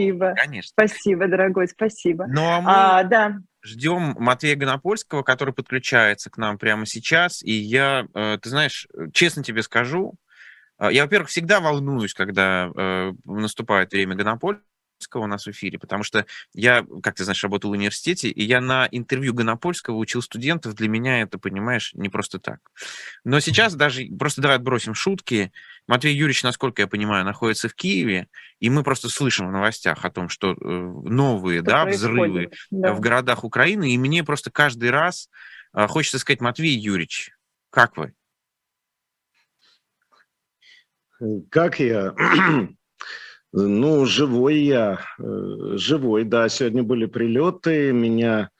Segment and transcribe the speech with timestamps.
[0.00, 0.34] Спасибо.
[0.34, 0.72] Конечно.
[0.72, 2.26] Спасибо, дорогой, спасибо.
[2.26, 3.36] Ну, а мы а, да.
[3.62, 7.42] ждем Матвея Гонопольского, который подключается к нам прямо сейчас.
[7.42, 10.14] И я, э, ты знаешь, честно тебе скажу,
[10.78, 14.64] э, я, во-первых, всегда волнуюсь, когда э, наступает время Гонопольского,
[15.18, 18.60] у нас в эфире, потому что я, как ты знаешь, работал в университете, и я
[18.60, 20.74] на интервью Гонопольского учил студентов.
[20.74, 22.60] Для меня это, понимаешь, не просто так.
[23.24, 25.52] Но сейчас даже, просто давай отбросим шутки.
[25.86, 28.28] Матвей Юрьевич, насколько я понимаю, находится в Киеве,
[28.58, 32.92] и мы просто слышим в новостях о том, что э, новые да, взрывы да.
[32.92, 35.28] в городах Украины, и мне просто каждый раз
[35.74, 37.32] э, хочется сказать, Матвей Юрьевич,
[37.70, 38.12] как вы?
[41.50, 42.14] Как я?
[43.52, 46.48] Ну, живой я, э, живой, да.
[46.48, 48.50] Сегодня были прилеты, меня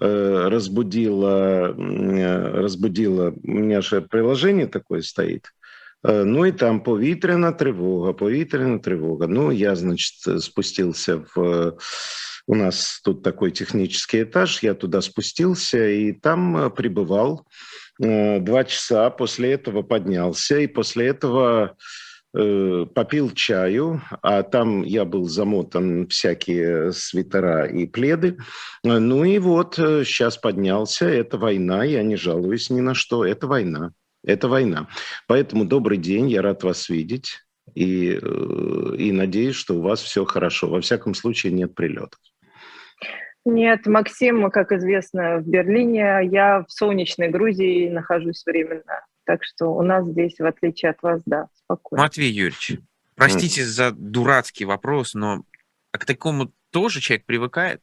[0.00, 5.50] э, разбудило, э, разбудило, у меня же приложение такое стоит.
[6.06, 9.26] Ну и там повітряна тривога, повітряна тривога.
[9.26, 11.78] Ну, я, значит, спустился в...
[12.46, 17.46] У нас тут такой технический этаж, я туда спустился и там пребывал
[17.98, 19.08] два часа.
[19.08, 21.74] После этого поднялся и после этого
[22.34, 28.38] попил чаю, а там я был замотан всякие свитера и пледы.
[28.82, 33.46] Ну и вот сейчас э, поднялся, это война, я не жалуюсь ни на что, это
[33.46, 33.92] война,
[34.24, 34.88] это война.
[35.28, 40.24] Поэтому добрый день, я рад вас видеть и, э, и надеюсь, что у вас все
[40.24, 40.68] хорошо.
[40.68, 42.18] Во всяком случае, нет прилетов.
[43.46, 49.04] Нет, Максим, как известно, в Берлине, я в солнечной Грузии нахожусь временно.
[49.24, 52.04] Так что у нас здесь, в отличие от вас, да, спокойно.
[52.04, 52.78] Матвей Юрьевич,
[53.14, 53.64] простите mm.
[53.64, 55.44] за дурацкий вопрос, но
[55.92, 57.80] к такому тоже человек привыкает?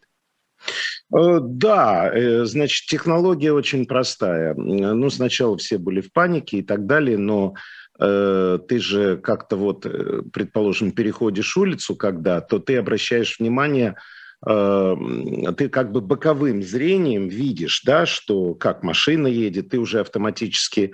[1.14, 4.53] Э, да, э, значит, технология очень простая.
[4.56, 7.56] Ну, сначала все были в панике и так далее, но
[8.00, 9.86] э, ты же как-то вот,
[10.31, 13.95] предположим, переходишь улицу, когда, то ты обращаешь внимание,
[14.44, 20.94] ты как бы боковым зрением видишь, да, что как машина едет, ты уже автоматически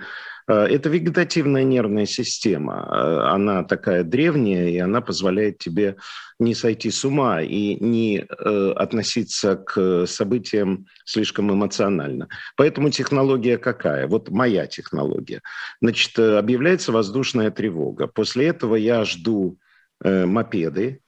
[0.52, 2.88] это вегетативная нервная система.
[2.90, 5.96] Э, она такая древняя, и она позволяет тебе
[6.38, 12.28] не сойти с ума и не э, относиться к событиям слишком эмоционально.
[12.56, 14.06] Поэтому технология какая?
[14.06, 15.42] Вот моя технология.
[15.82, 18.06] Значит, объявляется воздушная тревога.
[18.06, 19.58] После этого я жду
[20.00, 21.00] мопеды,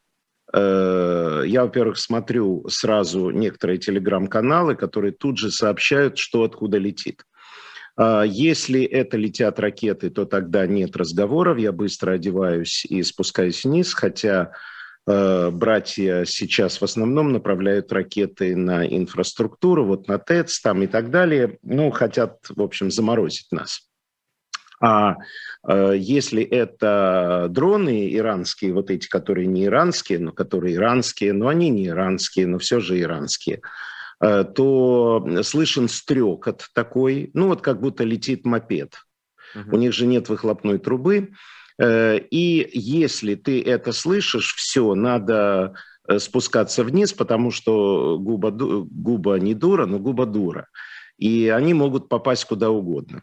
[0.53, 7.23] я, во-первых, смотрю сразу некоторые телеграм-каналы, которые тут же сообщают, что откуда летит.
[8.01, 11.59] А, если это летят ракеты, то тогда нет разговоров.
[11.59, 14.53] Я быстро одеваюсь и спускаюсь вниз, хотя
[15.07, 21.11] э, братья сейчас в основном направляют ракеты на инфраструктуру, вот на ТЭЦ там и так
[21.11, 21.59] далее.
[21.63, 23.83] Ну, хотят, в общем, заморозить нас.
[24.83, 25.17] А
[25.69, 31.69] э, если это дроны иранские, вот эти, которые не иранские, но которые иранские, но они
[31.69, 33.61] не иранские, но все же иранские–
[34.21, 38.95] то слышен стрекот такой, ну вот как будто летит мопед.
[39.55, 39.77] Угу.
[39.77, 41.31] У них же нет выхлопной трубы.
[41.79, 45.75] Э, и если ты это слышишь, все, надо
[46.07, 50.69] э, спускаться вниз, потому что губа, губа не дура, но губа дура.
[51.19, 53.23] И они могут попасть куда угодно.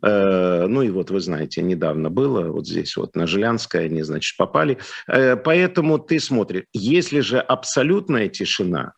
[0.00, 4.78] Ну и вот вы знаете, недавно было вот здесь вот на Жилянской они, значит, попали.
[5.08, 8.97] Поэтому ты смотришь, если же абсолютная тишина, Э,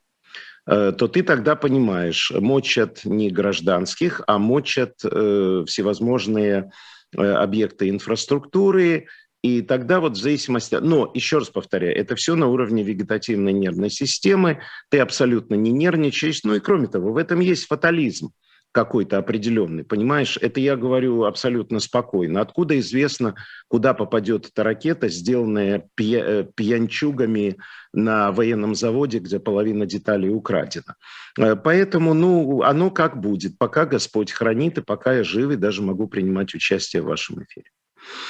[0.67, 6.71] то ты тогда понимаешь, мочат не гражданских, а мочат э, всевозможные
[7.17, 9.07] э, объекты инфраструктуры,
[9.43, 10.75] и тогда вот в зависимости...
[10.75, 14.61] Но, еще раз повторяю, это все на уровне вегетативной нервной системы,
[14.91, 18.33] ты абсолютно не нервничаешь, ну и кроме того, в этом есть фатализм
[18.73, 20.39] какой-то определенный, понимаешь?
[20.41, 22.41] Это я говорю абсолютно спокойно.
[22.41, 23.35] Откуда известно,
[23.69, 27.57] куда попадет эта ракета, сделанная пья- пьянчугами
[27.93, 30.97] на военном заводе, где половина деталей украдена?
[31.39, 33.59] Э, поэтому, ну, оно как будет.
[33.59, 37.71] Пока Господь хранит, и пока я жив, и даже могу принимать участие в вашем эфире.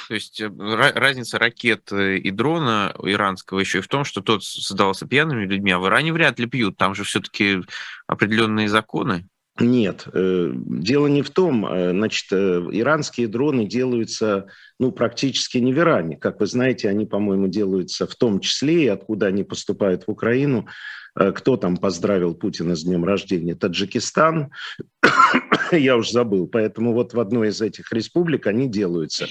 [0.07, 4.43] То есть э, разница ракет э, и дрона иранского еще и в том, что тот
[4.43, 6.77] создавался пьяными людьми, а в Иране вряд ли пьют.
[6.77, 7.59] Там же все-таки
[8.07, 9.27] определенные законы.
[9.59, 14.47] Нет, э, дело не в том, э, значит, э, иранские дроны делаются,
[14.79, 16.17] ну, практически не в Иране.
[16.17, 20.67] Как вы знаете, они, по-моему, делаются в том числе, и откуда они поступают в Украину.
[21.13, 23.53] Кто там поздравил Путина с днем рождения?
[23.53, 24.51] Таджикистан,
[25.73, 26.47] я уж забыл.
[26.47, 29.27] Поэтому вот в одной из этих республик они делаются.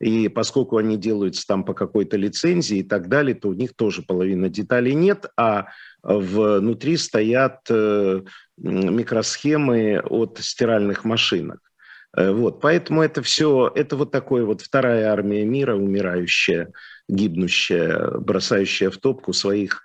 [0.00, 4.02] И поскольку они делаются там по какой-то лицензии и так далее, то у них тоже
[4.02, 5.66] половина деталей нет, а
[6.02, 8.22] внутри стоят э,
[8.56, 11.60] микросхемы от стиральных машинок.
[12.16, 16.72] Э, вот, поэтому это все, это вот такое вот вторая армия мира, умирающая.
[17.10, 19.82] гибнущая, бросающая в топку своих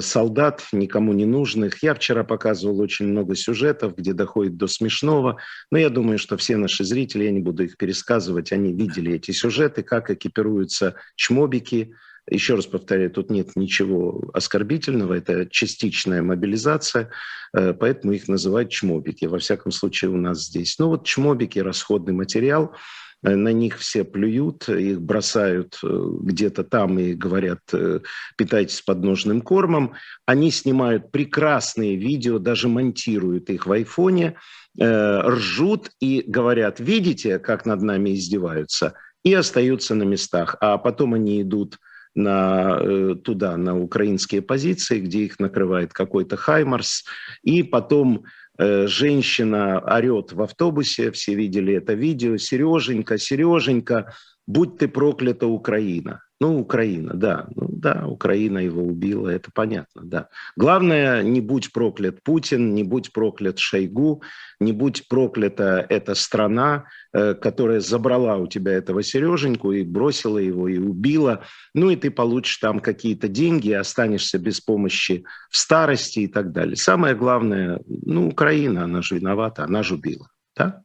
[0.00, 1.82] солдат, никому не нужных.
[1.82, 5.38] Я вчера показывал очень много сюжетов, где доходит до смешного,
[5.70, 9.30] но я думаю, что все наши зрители, я не буду их пересказывать, они видели эти
[9.30, 11.94] сюжеты, как экипируются чмобики.
[12.28, 17.10] Еще раз повторяю, тут нет ничего оскорбительного, это частичная мобилизация,
[17.52, 20.78] э, поэтому их называют чмобики, во всяком случае у нас здесь.
[20.78, 26.98] Ну вот чмобики, расходный материал– Э, на них все плюют, их бросают э, где-то там
[26.98, 28.00] и говорят, э,
[28.36, 29.94] питайтесь подножным кормом.
[30.26, 34.36] Они снимают прекрасные видео, даже монтируют их в айфоне,
[34.80, 38.94] ржут и говорят, видите, как над нами издеваются,
[39.24, 40.56] и остаются на местах.
[40.60, 41.78] А потом они идут
[42.14, 47.04] на, туда, на украинские позиции, где их накрывает какой-то Хаймарс,
[47.42, 54.14] и потом Э, женщина орет в автобусе, все видели это видео, Сереженька, Сереженька,
[54.50, 56.22] будь ты проклята, Украина.
[56.42, 60.28] Ну, Украина, да, ну, да, Украина его убила, это понятно, да.
[60.56, 64.22] Главное, не будь проклят Путин, не будь проклят Шойгу,
[64.58, 70.66] не будь проклята эта страна, э, которая забрала у тебя этого Сереженьку и бросила его,
[70.66, 71.44] и убила.
[71.74, 76.76] Ну, и ты получишь там какие-то деньги, останешься без помощи в старости и так далее.
[76.76, 80.82] Самое главное, ну, Украина, она же виновата, она же убила, да?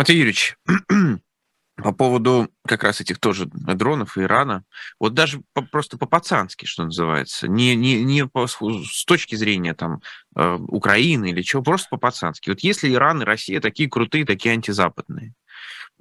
[0.00, 0.56] Матвей Юрьевич,
[1.76, 4.64] по поводу как раз этих тоже дронов и Ирана,
[4.98, 10.00] вот даже по, просто по-пацански, что называется, не, не, не по, с точки зрения там
[10.34, 12.48] э, Украины или чего, просто по-пацански.
[12.48, 15.34] Вот если Иран и Россия такие крутые, такие антизападные,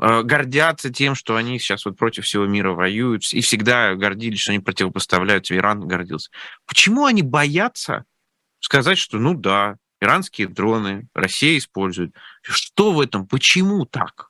[0.01, 4.53] э, гордятся тем, что они сейчас вот против всего мира воюют, и всегда гордились, что
[4.53, 6.29] они противопоставляются, Иран гордился.
[6.65, 8.05] Почему они боятся
[8.61, 12.15] сказать, что ну да, иранские дроны Россия использует?
[12.41, 13.27] Что в этом?
[13.27, 14.29] Почему так?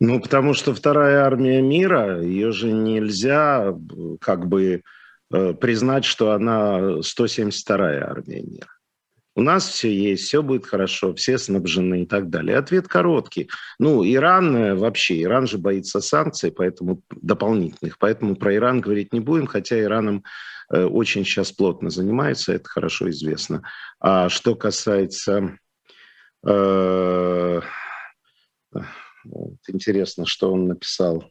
[0.00, 3.72] Ну, потому что вторая армия мира, ее же нельзя
[4.20, 4.82] как бы
[5.32, 8.68] э, признать, что она 172-я армия мира.
[9.34, 12.58] У нас все есть, все будет хорошо, все снабжены и так далее.
[12.58, 13.48] Ответ короткий.
[13.78, 19.20] Ну, Иран э, вообще, Иран же боится санкций, поэтому дополнительных, поэтому про Иран говорить не
[19.20, 20.24] будем, хотя Ираном
[20.72, 23.62] очень сейчас плотно занимается, это хорошо известно.
[24.00, 25.58] А что касается
[26.46, 27.60] э,
[29.68, 31.30] интересно, что он написал.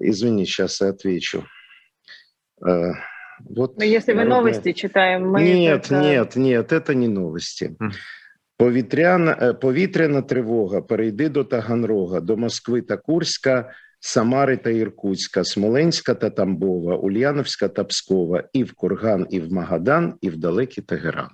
[0.00, 1.46] Извини, сейчас я отвечу.
[2.66, 2.92] Э,
[3.40, 5.42] вот, Но если вы новости читаем, мы...
[5.42, 6.00] Нет, это...
[6.00, 7.76] нет, нет, это не новости.
[8.56, 16.13] Повітряна, э, повітряна тривога перейди до Таганрога, до Москви та Курська, Самари та Іркутська, Смоленська
[16.13, 21.29] та Тамбова, Ульяновська та Пскова, і в Курган, і в Магадан, і в далекий Тегеран.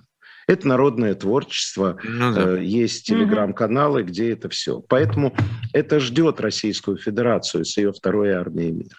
[0.46, 2.58] Это народное творчество, ну, да.
[2.58, 4.82] Э, есть телеграм-каналы, где это все.
[4.88, 5.34] Поэтому
[5.72, 8.98] это ждет Российскую Федерацию с ее второй армией мира.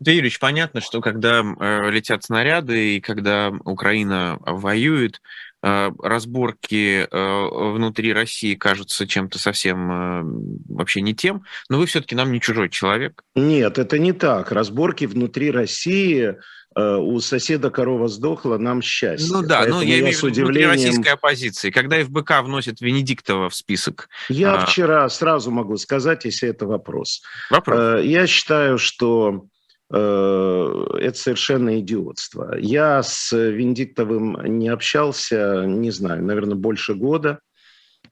[0.00, 5.20] Андрей Юрьевич, понятно, что когда э, летят снаряды и когда Украина воюет,
[5.51, 10.23] э, разборки э, внутри России кажутся чем-то совсем э,
[10.69, 13.23] вообще не тем, но вы все-таки нам не чужой человек.
[13.35, 14.51] Нет, это не так.
[14.51, 16.35] Разборки внутри России
[16.75, 19.29] Э, у соседа корова сдохла, нам счастье.
[19.31, 20.71] Ну да, ну я, я имею в виду удивлением...
[20.71, 21.69] российской оппозиции.
[21.69, 24.09] Когда ФБК вносит Венедиктова в список.
[24.29, 24.65] Я а...
[24.65, 27.21] вчера сразу могу сказать, если это вопрос.
[27.51, 27.77] Вопрос.
[27.79, 29.52] Э, я считаю, что э,
[29.95, 32.57] это совершенно идиотство.
[32.57, 37.39] Я с Венедиктовым не общался, не знаю, наверное, больше года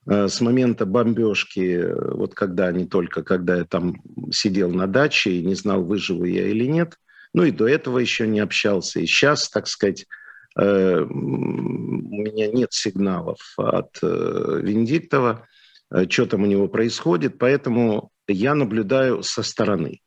[0.06, 1.84] с момента бомбежки,
[2.14, 3.96] вот когда не только, когда я там
[4.32, 6.98] сидел на даче и не знал, выживу я или нет–
[7.34, 9.00] ну и до этого еще не общался.
[9.00, 10.06] И сейчас, так сказать,
[10.58, 15.48] э, у меня нет сигналов от э, Венедиктова,
[15.92, 20.02] э, что там у него происходит, поэтому я наблюдаю со стороны.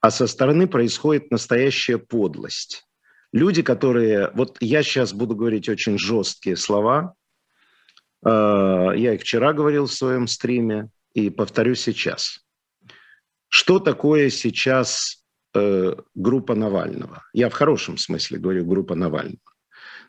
[0.00, 2.84] А со стороны происходит настоящая подлость.
[3.32, 4.30] Люди, которые...
[4.34, 7.14] Вот я сейчас буду говорить очень жесткие слова.
[8.24, 12.40] Я их вчера говорил в своем стриме и повторю сейчас.
[13.48, 15.24] Что такое сейчас
[15.54, 17.24] э, группа Навального.
[17.32, 19.38] Я в хорошем смысле говорю группа Навального.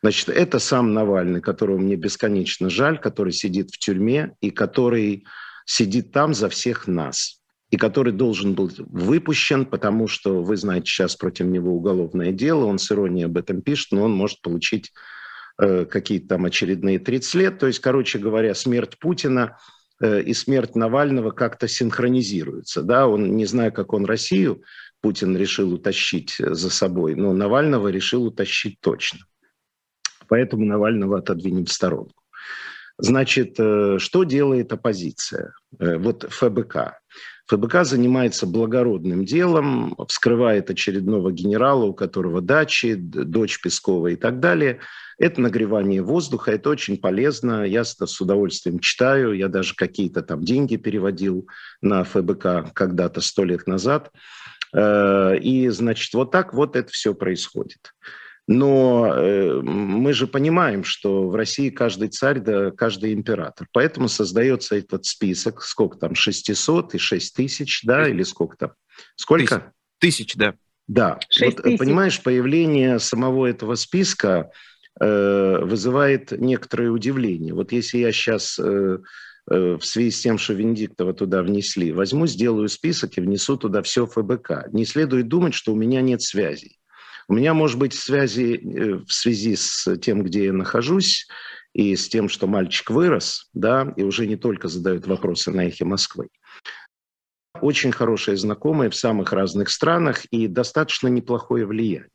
[0.02, 5.26] Значит, это сам Навальный, которого мне бесконечно жаль, который сидит в тюрьме и который
[5.66, 7.39] сидит там за всех нас,
[7.70, 12.80] и который должен был выпущен, потому что, вы знаете, сейчас против него уголовное дело, он
[12.80, 14.92] с иронией об этом пишет, но он может получить
[15.62, 17.60] э, какие-то там очередные 30 лет.
[17.60, 19.58] То есть, короче говоря, смерть Путина
[20.02, 22.82] э, и смерть Навального как-то синхронизируются.
[22.82, 23.08] Да?
[23.08, 24.64] Он, не знаю, как он Россию
[25.02, 29.20] Путин решил утащить за собой, но Навального решил утащить точно.
[30.28, 32.24] Поэтому Навального отодвинем в сторонку.
[32.98, 35.54] Значит, э, что делает оппозиция?
[35.80, 36.99] Э, вот ФБК.
[37.50, 44.80] ФБК занимается благородным делом, вскрывает очередного генерала, у которого дачи, дочь Пескова и так далее.
[45.18, 47.64] Это нагревание воздуха, это очень полезно.
[47.64, 51.48] Я с удовольствием читаю, я даже какие-то там деньги переводил
[51.82, 54.12] на ФБК когда-то, сто лет назад.
[54.72, 57.94] Э, и, значит, вот так вот это все происходит.
[58.52, 63.68] Но э, мы же понимаем, что в России каждый царь, да каждый император.
[63.74, 68.72] Поэтому создается этот список, сколько там, 600 и 6 тысяч, да, или сколько там?
[69.16, 69.72] Сколько?
[70.00, 70.56] Тысяч, да.
[70.88, 71.20] Да.
[71.40, 74.50] Вот, понимаешь, появление самого этого списка
[75.00, 77.54] э, вызывает некоторое удивление.
[77.54, 78.98] Вот если я сейчас э,
[79.52, 83.84] э, в связи с тем, что Венедиктова туда внесли, возьму, сделаю список и внесу туда
[83.84, 84.70] все ФБК.
[84.72, 86.79] Не следует думать, что у меня нет связей.
[87.30, 91.28] У меня, может быть, связи э, в связи с тем, где я нахожусь,
[91.74, 95.86] и с тем, что мальчик вырос, да, и уже не только задают вопросы на эхе
[95.86, 96.30] Москвы.
[97.62, 102.10] Очень хорошие знакомые в самых разных странах и достаточно неплохое влияние.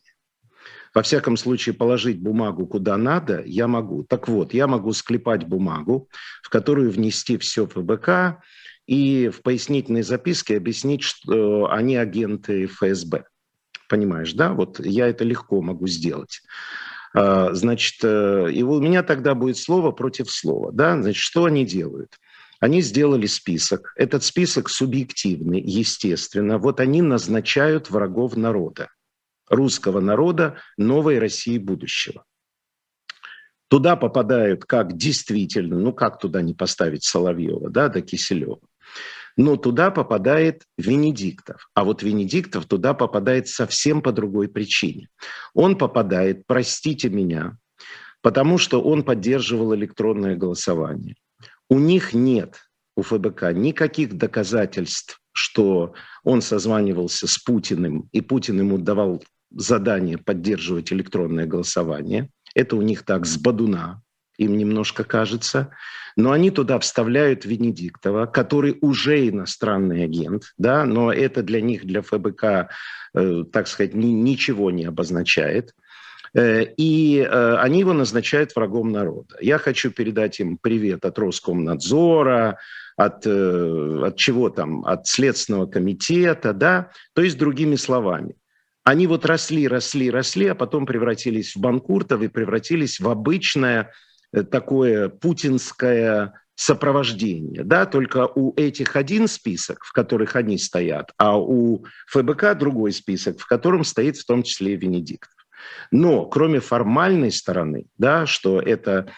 [0.93, 4.03] Во всяком случае, положить бумагу куда надо я могу.
[4.03, 6.09] Так вот, я могу склепать бумагу,
[6.43, 8.43] в которую внести все ФБК,
[8.87, 13.25] и в пояснительной записке объяснить, что они агенты ФСБ.
[13.95, 14.55] Понимаешь, да?
[14.55, 16.43] Вот я это легко могу сделать.
[17.15, 20.73] А, значит, э, и у меня тогда будет слово против слова.
[20.73, 21.01] Да?
[21.01, 22.19] Значит, что они делают?
[22.59, 23.93] Они сделали список.
[23.95, 26.59] Этот список субъективный, естественно.
[26.59, 28.89] Вот они назначают врагов народа,
[29.49, 32.25] русского народа, новой России будущего.
[33.69, 38.59] Туда попадают как действительно, ну как туда не поставить Соловьева, да, до Киселева
[39.37, 41.69] но туда попадает Венедиктов.
[41.75, 45.09] А вот Венедиктов туда попадает совсем по другой причине.
[45.55, 47.57] Он попадает, простите меня,
[48.23, 51.17] потому что он поддерживал электронное голосование.
[51.69, 52.61] У них нет,
[52.97, 60.93] у ФБК, никаких доказательств, что он созванивался с Путиным, и Путин ему давал задание поддерживать
[60.93, 62.31] электронное голосование.
[62.55, 64.03] Это у них так с Бадуна,
[64.39, 65.71] им немножко кажется
[66.17, 72.03] но они туда вставляют Венедиктова, который уже иностранный агент, да, но это для них, для
[72.03, 72.71] ФБК,
[73.15, 75.75] э, так сказать, ни, ничего не обозначает.
[76.35, 79.37] Э, и э, они его назначают врагом народа.
[79.41, 82.59] Я хочу передать им привет от Роскомнадзора,
[82.97, 88.37] от, э, от чего там, от Следственного комитета, да, то есть другими словами.
[88.85, 93.91] Они вот росли, росли, росли, а потом превратились в банкуртов и превратились в обычное
[94.43, 101.85] такое путинское сопровождение, да, только у этих один список, в которых они стоят, а у
[102.07, 105.33] ФБК другой список, в котором стоит в том числе и Венедиктов.
[105.91, 109.09] Но кроме формальной стороны, да, что это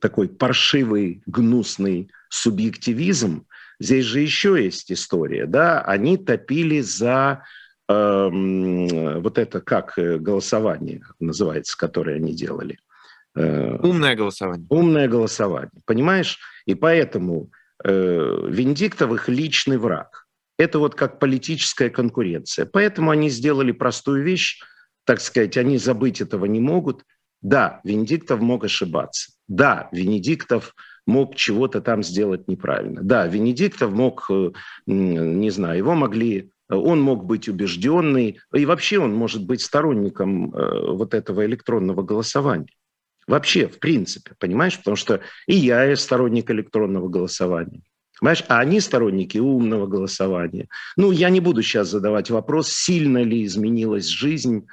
[0.00, 3.46] такой паршивый, гнусный субъективизм,
[3.78, 7.44] здесь же еще есть история, да, они топили за
[7.88, 12.89] э, вот это как э, голосование называется, которое они делали– Э,
[13.34, 14.66] умное голосование.
[14.68, 16.38] Умное голосование, понимаешь?
[16.66, 17.50] И поэтому
[17.84, 20.26] э, Венедиктов их личный враг.
[20.58, 22.66] Это вот как политическая конкуренция.
[22.66, 24.60] Поэтому они сделали простую вещь,
[25.04, 27.04] так сказать, они забыть этого не могут.
[27.40, 29.32] Да, Венедиктов мог ошибаться.
[29.48, 30.74] Да, Венедиктов
[31.06, 33.00] мог чего-то там сделать неправильно.
[33.02, 34.50] Да, Венедиктов мог, э,
[34.86, 40.92] не знаю, его могли он мог быть убежденный, и вообще он может быть сторонником э,
[40.92, 42.68] вот этого электронного голосования.
[43.26, 44.76] Вообще, в принципе, понимаешь?
[44.78, 47.82] Потому что и я я сторонник электронного голосования.
[48.20, 48.44] Понимаешь?
[48.48, 50.68] А они сторонники умного голосования.
[50.96, 54.66] Ну, я не буду сейчас задавать вопрос, сильно ли изменилась жизнь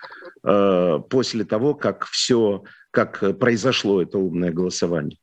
[0.44, 5.20] э, после того, как все, как произошло это умное голосование.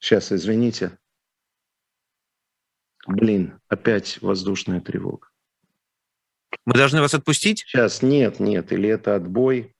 [0.00, 0.98] Сейчас, извините.
[3.06, 5.28] Блин, опять воздушная тревога.
[6.64, 7.60] Мы должны вас отпустить?
[7.66, 9.74] Сейчас, нет, нет, или это отбой.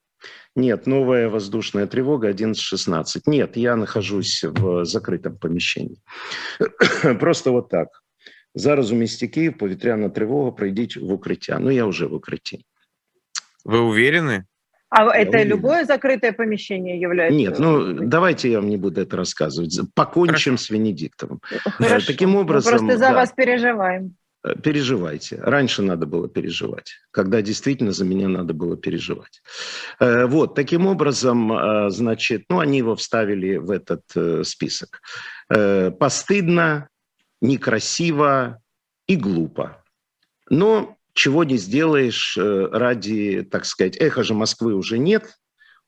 [0.56, 3.22] Нет, новая воздушная тревога 11.16.
[3.26, 5.98] Нет, я нахожусь в закрытом помещении.
[7.20, 7.90] Просто вот так.
[8.54, 11.60] Зараз у місті Київ повітряна тривога, пройдіть в укриття.
[11.60, 12.64] Ну, я уже в укрытии.
[13.66, 14.46] Вы уверены?
[14.90, 15.48] А я это уверен.
[15.48, 17.38] любое закрытое помещение является?
[17.38, 19.78] Нет, ну давайте я вам не буду это рассказывать.
[19.94, 20.58] Покончим Хорошо.
[20.58, 21.42] с Венедиктовым.
[21.66, 22.08] Хорошо.
[22.08, 22.74] Таким образом...
[22.74, 23.14] Мы просто за да.
[23.14, 24.16] вас переживаем.
[24.43, 25.37] Э, переживайте.
[25.37, 29.43] Раньше надо было переживать, когда действительно за меня надо было переживать.
[29.99, 34.03] Э, вот, таким образом, э, значит, ну, они его вставили в этот
[34.47, 35.01] список.
[35.49, 36.89] Постыдно,
[37.41, 38.63] некрасиво
[39.09, 39.85] и глупо.
[40.49, 45.39] Но чего не сделаешь ради, так сказать, эхо же Москвы уже нет,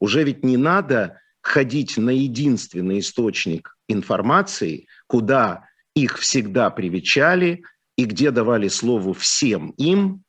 [0.01, 7.63] уже ведь не надо ходить на единственный источник информации, куда их всегда привечали
[7.97, 10.23] и где давали слову всем им,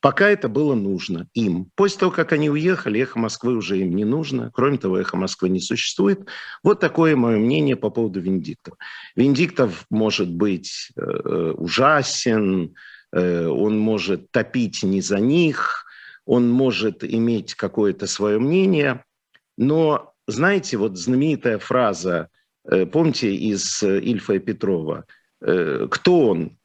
[0.00, 1.70] пока это было нужно им.
[1.74, 4.50] После того, как они уехали, эхо Москвы уже им не нужно.
[4.52, 6.26] Кроме того, эхо Москвы не существует.
[6.62, 8.74] Вот такое мое мнение по поводу Венедиктов.
[9.16, 12.74] Венедиктов может быть э, ужасен,
[13.12, 15.84] э, он может топить не за них,
[16.24, 19.04] он может иметь какое-то свое мнение,
[19.56, 22.28] но, знаете, вот знаменитая фраза,
[22.70, 25.04] э, помните, из э, Ильфа и Петрова,
[25.40, 26.57] э, кто он?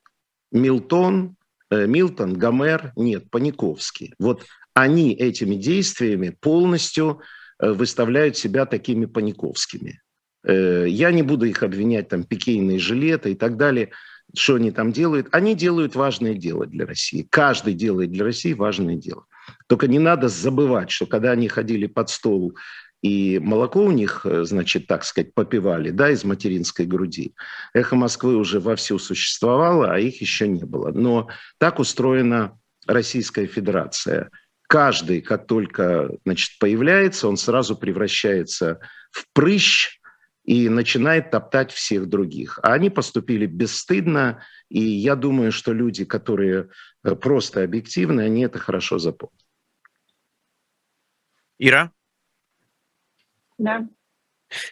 [0.54, 1.36] Милтон,
[1.70, 4.14] Милтон, Гомер, нет, Паниковский.
[4.20, 7.22] Вот они этими действиями полностью
[7.60, 10.02] выставляют себя такими паниковскими.
[10.46, 13.92] Я не буду их обвинять, там, пикейные жилеты и так далее,
[14.36, 15.28] что они там делают.
[15.32, 17.28] Они делают важное дело для России.
[17.30, 19.26] Каждый делает для России важное дело.
[19.68, 22.56] Только не надо забывать, что когда они ходили под стол
[23.04, 27.36] и молоко у них, э, значит, так сказать, попивали, да, из материнской груди.
[27.74, 30.90] Эхо Москвы уже вовсю существовало, а их еще не было.
[30.92, 32.58] Но так устроена
[32.88, 34.32] Российская Федерация.
[34.70, 38.80] Каждый, как только, значит, появляется, он сразу превращается
[39.12, 40.00] в прыщ
[40.46, 42.58] и начинает топтать всех других.
[42.64, 46.70] А они поступили бесстыдно, и я думаю, что люди, которые
[47.04, 49.44] э, просто объективны, они это хорошо запомнят.
[51.60, 51.92] Ира?
[53.58, 53.88] Да.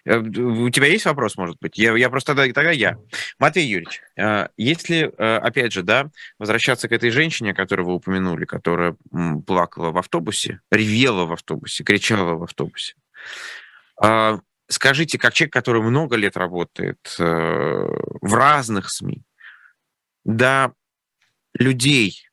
[0.05, 1.77] Э, у тебя есть вопрос, может быть?
[1.77, 2.97] Я, я просто тогда, тогда я.
[3.39, 6.09] Матвей Юрьевич, э, если, э, опять же, да,
[6.39, 8.95] возвращаться к этой женщине, которую вы упомянули, которая
[9.45, 12.95] плакала в автобусе, ревела в автобусе, кричала в автобусе,
[14.67, 19.23] скажите, как человек, который много лет работает в разных СМИ,
[20.23, 20.73] да,
[21.53, 22.30] людей,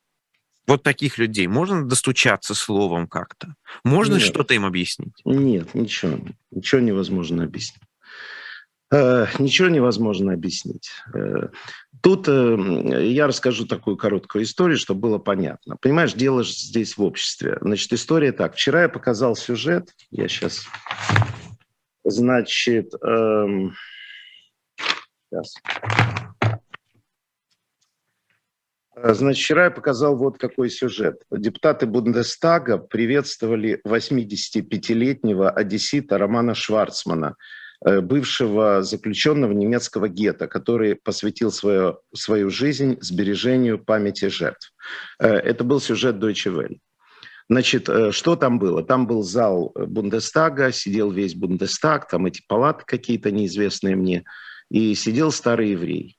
[0.68, 3.54] вот таких людей можно достучаться словом как-то?
[3.84, 5.14] Можно что-то им объяснить?
[5.24, 6.18] Нет, ничего.
[6.50, 7.82] Ничего невозможно объяснить.
[8.90, 10.90] Э, ничего невозможно объяснить.
[11.14, 11.48] Э,
[12.02, 15.76] тут э, я расскажу такую короткую историю, чтобы было понятно.
[15.80, 17.58] Понимаешь, дело здесь в обществе.
[17.62, 18.54] Значит, история так.
[18.54, 19.90] Вчера я показал сюжет.
[20.10, 20.66] Я сейчас...
[22.04, 22.92] Значит...
[23.02, 23.74] Эм...
[25.30, 25.54] Сейчас.
[29.02, 31.22] Э, значит, вчера я показал вот какой сюжет.
[31.30, 37.36] Депутаты Бундестага приветствовали 85-летнего одессита Романа Шварцмана,
[37.84, 44.72] э, бывшего заключенного немецкого гетто, который посвятил свою, свою жизнь сбережению памяти жертв.
[45.20, 46.78] Э, это был сюжет Deutsche Welle.
[47.50, 48.84] Значит, что там было?
[48.84, 54.24] Там был зал Бундестага, сидел весь Бундестаг, там эти палаты какие-то неизвестные мне,
[54.70, 56.17] и сидел старый еврей.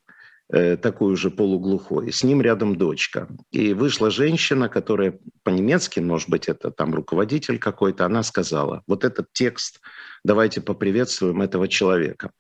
[0.52, 3.28] Э, такой уже полуглухой, с ним рядом дочка.
[3.52, 9.28] И вышла женщина, которая по-немецки, может быть, это там руководитель какой-то, она сказала, вот этот
[9.32, 9.80] текст,
[10.24, 12.32] давайте поприветствуем этого человека.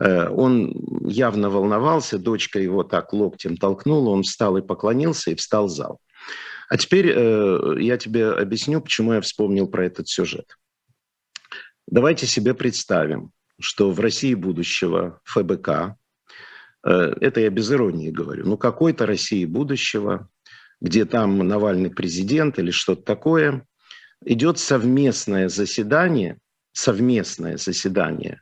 [0.00, 0.72] Э, он
[1.06, 5.98] явно волновался, дочка его так локтем толкнула, он встал и поклонился, и встал в зал.
[6.70, 10.56] А теперь э, я тебе объясню, почему я вспомнил про этот сюжет.
[11.86, 15.96] Давайте себе представим, что в России будущего ФБК,
[16.88, 20.28] это я без иронии говорю, ну какой-то России будущего,
[20.80, 23.66] где там Навальный президент или что-то такое,
[24.24, 26.38] идет совместное заседание,
[26.72, 28.40] совместное заседание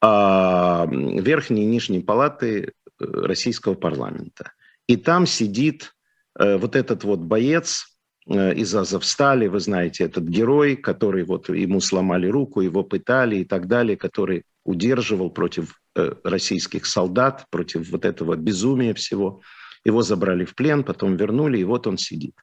[0.00, 4.52] а, Верхней и Нижней палаты э, российского парламента.
[4.86, 5.94] И там сидит
[6.38, 7.90] э, вот этот вот боец
[8.26, 13.68] из Азовстали, вы знаете, этот герой, который вот ему сломали руку, его пытали и так
[13.68, 15.83] далее, который удерживал против Э,
[16.24, 19.42] российских солдат, против вот этого безумия всего.
[19.84, 22.34] Его забрали в плен, потом вернули, и вот он сидит.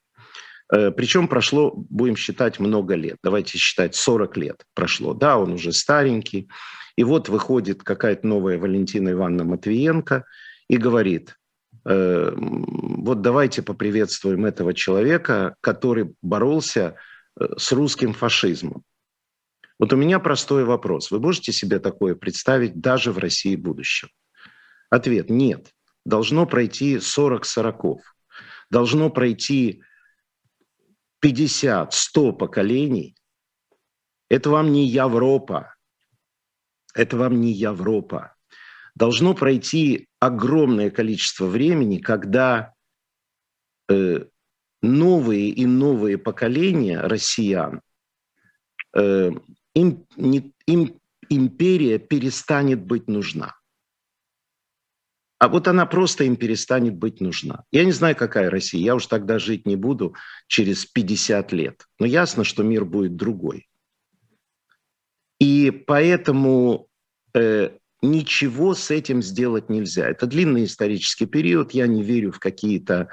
[0.71, 3.17] Э, Причем прошло, будем считать, много лет.
[3.23, 5.13] Давайте считать, 40 лет прошло.
[5.13, 6.49] Да, он уже старенький.
[6.95, 10.25] И вот выходит какая-то новая Валентина Ивановна Матвиенко
[10.67, 11.35] и говорит,
[11.85, 16.95] э, вот давайте поприветствуем этого человека, который боролся
[17.57, 18.83] с русским фашизмом.
[19.81, 21.09] Вот у меня простой вопрос.
[21.09, 24.11] Вы можете себе такое представить даже в России будущего?
[24.91, 25.73] Ответ– нет.
[26.05, 28.01] Должно пройти 40 сороков.
[28.69, 29.81] Должно пройти
[31.25, 33.15] 50-100 поколений.
[34.29, 35.73] Это вам не Европа.
[36.93, 38.35] Это вам не Европа.
[38.93, 42.75] Должно пройти огромное количество времени, когда
[43.89, 44.25] э,
[44.83, 47.81] новые и новые поколения россиян
[48.95, 49.31] э,
[49.73, 53.55] им, не, им империя перестанет быть нужна.
[55.39, 57.63] А вот она просто им перестанет быть нужна.
[57.71, 58.79] Я не знаю, какая Россия.
[58.79, 60.15] Я уж тогда жить не буду
[60.47, 61.87] через 50 лет.
[61.97, 63.67] Но ясно, что мир будет другой.
[65.39, 66.87] И поэтому
[67.33, 67.71] э,
[68.03, 70.07] ничего с этим сделать нельзя.
[70.07, 73.09] Это длинный исторический период, я не верю в какие-то...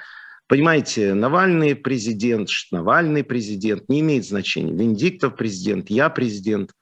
[0.49, 4.73] Понимаете, Навальный президент, Навальный президент, не имеет значения.
[4.73, 6.73] Венедиктов президент, я президент.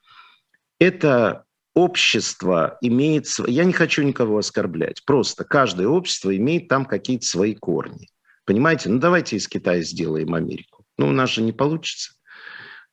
[0.79, 3.27] Это общество имеет...
[3.47, 8.09] Я не хочу никого оскорблять, просто каждое общество имеет там какие-то свои корни.
[8.45, 8.89] Понимаете?
[8.89, 10.85] Ну давайте из Китая сделаем Америку.
[10.97, 12.13] Ну у нас же не получится.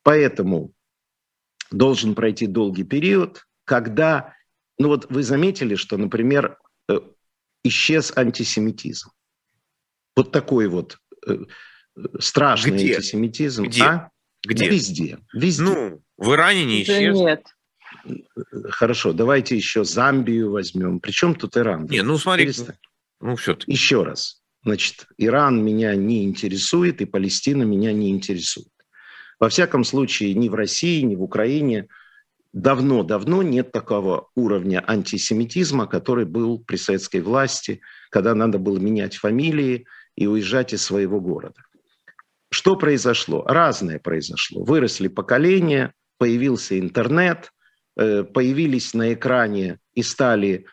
[0.02, 0.72] Поэтому
[1.70, 4.34] должен пройти долгий период, когда,
[4.78, 6.58] ну вот вы заметили, что, например,
[6.88, 6.98] э,
[7.62, 9.10] исчез антисемитизм.
[10.16, 11.38] Вот такой вот э,
[12.18, 12.96] страшный Где?
[12.96, 13.64] антисемитизм.
[13.64, 13.82] Где?
[13.82, 14.10] А?
[14.46, 14.68] Где?
[14.68, 15.18] Везде.
[15.32, 15.62] Везде.
[15.62, 17.16] Ну, в Иране не исчез.
[17.16, 17.46] Да нет.
[18.70, 21.00] Хорошо, давайте еще Замбию возьмем.
[21.00, 21.86] Причем тут Иран?
[21.86, 22.76] Не, ну смотри, Перестань.
[23.20, 24.42] ну все Еще раз.
[24.64, 28.68] Значит, Иран меня не интересует, и Палестина меня не интересует.
[29.38, 31.88] Во всяком случае, ни в России, ни в Украине
[32.52, 39.86] давно-давно нет такого уровня антисемитизма, который был при советской власти, когда надо было менять фамилии
[40.16, 41.60] и уезжать из своего города.
[42.50, 43.44] Что произошло?
[43.44, 44.64] Разное произошло.
[44.64, 47.52] Выросли поколения, появился интернет,
[47.96, 50.66] э, появились на экране и стали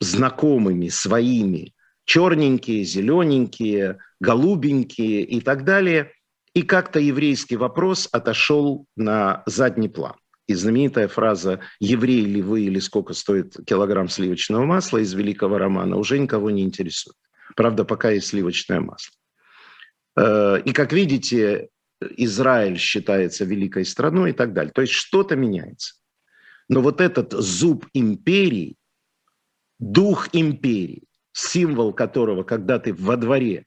[0.00, 6.12] знакомыми, своими, черненькие, зелененькие, голубенькие и так далее–
[6.54, 10.14] и как-то еврейский вопрос отошел на задний план.
[10.46, 15.96] И знаменитая фраза «еврей ли вы или сколько стоит килограмм сливочного масла» из великого романа
[15.96, 17.16] уже никого не интересует.
[17.56, 19.14] Правда, пока есть сливочное масло.
[20.16, 21.68] Э, и, как видите,
[22.16, 24.72] Израиль считается великой страной и так далее.
[24.72, 25.94] То есть что-то меняется.
[26.68, 28.76] Но вот этот зуб империи,
[29.78, 33.66] дух империи, символ которого, когда ты во дворе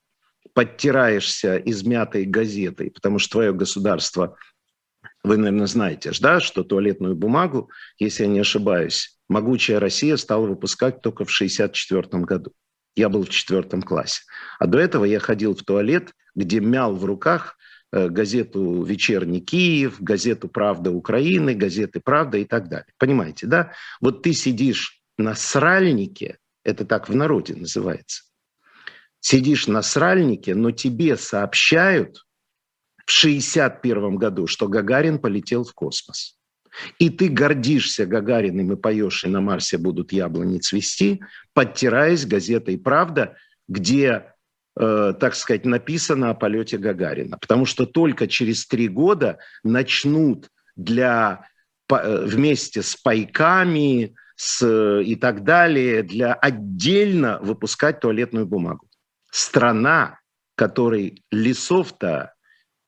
[0.54, 4.38] подтираешься измятой газетой, потому что твое государство,
[5.24, 7.70] вы, наверное, знаете, да, что туалетную бумагу,
[8.00, 12.54] если я не ошибаюсь, могучая Россия стала выпускать только в 1964 году.
[12.96, 14.24] Я был в четвертом классе.
[14.60, 17.58] А до этого я ходил в туалет, где мял в руках
[17.92, 22.94] э, газету «Вечерний Киев», газету «Правда Украины», газеты «Правда» и так далее.
[22.98, 23.74] Понимаете, да?
[24.00, 28.24] Вот ты сидишь на сральнике, это так в народе называется,
[29.20, 32.26] сидишь на сральнике, но тебе сообщают
[33.06, 36.35] в 61 году, что Гагарин полетел в космос.
[37.00, 41.22] И ты гордишься Гагариным и поешь, и на Марсе будут яблони цвести,
[41.54, 43.36] подтираясь газетой «Правда»,
[43.68, 44.34] где,
[44.80, 47.38] э, так сказать, написано о полете Гагарина.
[47.38, 51.48] Потому что только через три года начнут для,
[51.90, 58.90] э, вместе с пайками с, и так далее для отдельно выпускать туалетную бумагу
[59.36, 60.20] страна,
[60.56, 62.34] которой лесов-то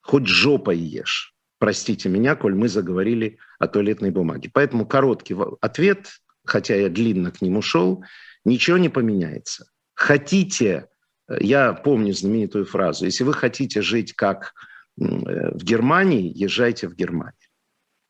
[0.02, 1.36] хоть жопой ешь.
[1.60, 4.50] Простите меня, коль мы заговорили о туалетной бумаге.
[4.54, 8.04] Поэтому короткий ответ, хотя я длинно к нему шел,
[8.46, 9.70] ничего не поменяется.
[9.94, 10.88] Хотите,
[11.28, 14.54] я помню знаменитую фразу, если вы хотите жить как
[15.00, 17.34] э, в Германии, езжайте в Германию.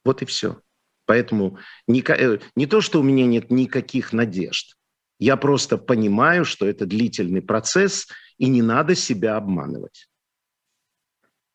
[0.04, 0.62] Вот и все.
[1.06, 1.58] Поэтому
[1.88, 4.76] не, э, не то, что у меня нет никаких надежд,
[5.20, 8.08] я просто понимаю, что это длительный процесс,
[8.38, 10.08] и не надо себя обманывать.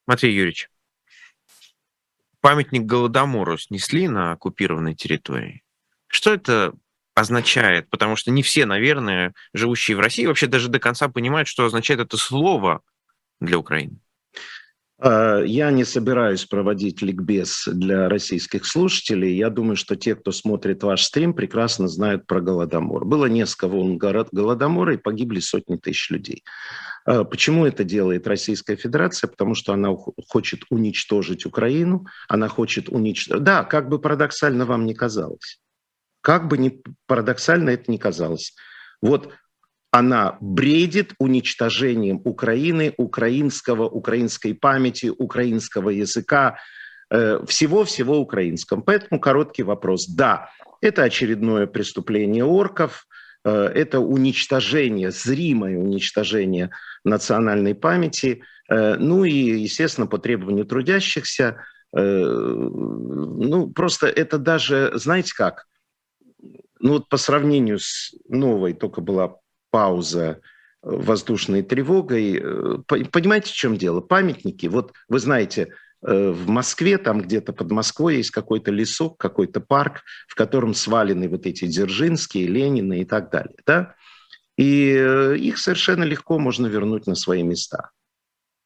[0.07, 0.69] Матвей Юрьевич,
[2.43, 5.63] памятник Голодомору снесли на оккупированной территории.
[6.09, 6.75] Что это
[7.15, 7.89] означает?
[7.89, 12.01] Потому что не все, наверное, живущие в России вообще даже до конца понимают, что означает
[12.01, 12.83] это слово
[13.41, 13.99] для Украины.
[14.99, 19.37] А, я не собираюсь проводить ликбез для российских слушателей.
[19.37, 23.05] Я думаю, что те, кто смотрит ваш стрим, прекрасно знают про Голодомор.
[23.05, 26.45] Было несколько волн Голодомора и погибли сотни тысяч людей.
[27.05, 29.29] А, почему это делает Российская Федерация?
[29.29, 29.95] Потому что она
[30.29, 33.45] хочет уничтожить Украину, она хочет уничтожить...
[33.45, 35.61] Да, как бы парадоксально вам не казалось.
[36.21, 38.55] Как бы не парадоксально это не казалось.
[39.01, 39.33] Вот
[39.91, 46.59] она бредит уничтожением Украины, украинского, украинской памяти, украинского языка,
[47.11, 48.83] э, всего-всего украинском.
[48.83, 50.07] Поэтому короткий вопрос.
[50.07, 50.49] Да,
[50.81, 53.12] это очередное преступление орков, э,
[53.51, 56.71] это уничтожение, зримое уничтожение
[57.05, 61.63] национальной памяти, э, ну и, естественно, по требованию трудящихся,
[61.95, 65.67] ну просто это даже, знаете как,
[66.83, 69.37] ну вот по сравнению с новой, только была
[69.71, 70.37] пауза э,
[70.83, 72.39] воздушной тревогой.
[72.43, 74.01] Э, понимаете, в чем дело?
[74.01, 75.69] Памятники, вот вы знаете, э,
[76.03, 81.47] в Москве, там где-то под Москвой есть какой-то лесок, какой-то парк, в котором свалены вот
[81.47, 83.57] эти Дзержинские, Ленины и так далее.
[83.65, 83.95] Да?
[84.59, 84.91] И
[85.39, 87.91] их совершенно легко можно вернуть на свои места.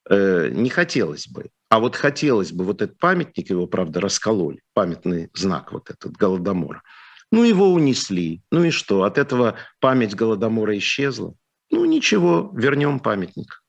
[0.09, 1.51] Не хотелось бы.
[1.68, 6.83] А вот хотелось бы вот этот памятник, его, правда, раскололи, памятный знак вот этот Голодомора,
[7.33, 8.42] Ну, его унесли.
[8.51, 9.03] Ну и что?
[9.03, 11.35] От этого память Голодомора исчезла?
[11.70, 13.62] Ну, ничего, вернем памятник.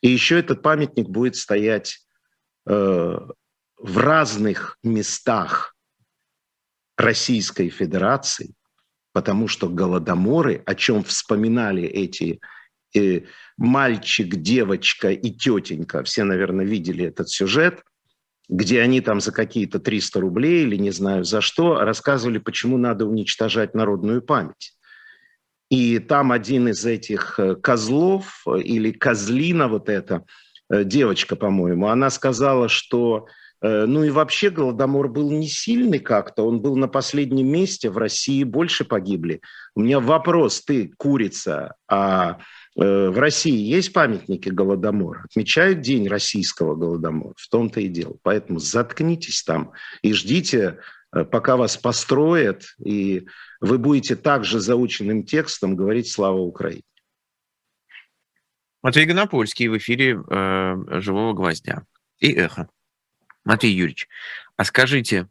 [0.00, 1.98] И еще этот памятник будет стоять
[2.68, 3.18] э,
[3.78, 5.74] в разных местах
[6.96, 8.54] Российской Федерации,
[9.12, 12.40] потому что голодоморы, о чем вспоминали эти
[12.94, 13.22] э,
[13.56, 17.82] мальчик, девочка и тетенька, все, наверное, видели этот сюжет,
[18.48, 23.06] где они там за какие-то 300 рублей или не знаю за что рассказывали, почему надо
[23.06, 24.74] уничтожать народную память.
[25.70, 32.10] И там один из этих э, козлов или козлина вот эта, э, девочка, по-моему, она
[32.10, 33.26] сказала, что
[33.60, 38.44] ну и вообще Голодомор был не сильный как-то, он был на последнем месте, в России
[38.44, 39.40] больше погибли.
[39.74, 42.38] У меня вопрос, ты курица, а
[42.76, 45.24] в России есть памятники Голодомора?
[45.24, 47.34] Отмечают День российского Голодомора?
[47.36, 48.16] В том-то и дело.
[48.22, 50.78] Поэтому заткнитесь там и ждите
[51.12, 53.26] Э, пока вас построят, и
[53.60, 56.82] вы будете также заученным текстом говорить «Слава Украине».
[58.82, 61.82] Матвей Гонопольский в эфире э, «Живого гвоздя»
[62.18, 62.68] и «Эхо».
[63.44, 64.08] Матвей Юрьевич,
[64.56, 65.28] а скажите,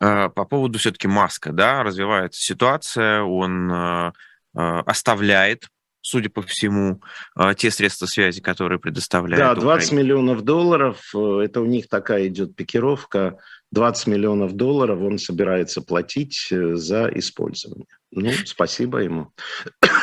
[0.00, 4.12] э, по поводу все-таки Маска, да, развивается ситуация, он э,
[4.56, 5.68] э, оставляет
[6.04, 7.00] судя по всему,
[7.34, 10.04] э, те средства связи, которые предоставляет Да, 20 Украина.
[10.04, 13.38] миллионов долларов, э, это у них такая идет пикировка,
[13.74, 17.86] 20 миллионов долларов он собирается платить э, за использование.
[18.10, 19.32] Ну, спасибо ему.